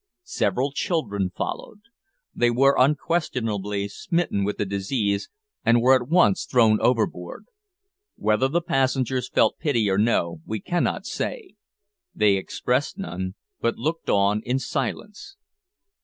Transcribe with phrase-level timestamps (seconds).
[0.23, 1.81] Several children followed.
[2.33, 5.29] They were unquestionably smitten with the disease,
[5.63, 7.45] and were at once thrown overboard.
[8.15, 11.53] Whether the passengers felt pity or no we cannot say.
[12.15, 15.37] They expressed none, but looked on in silence.